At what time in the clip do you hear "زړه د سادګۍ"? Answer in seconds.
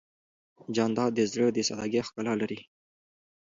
1.31-2.01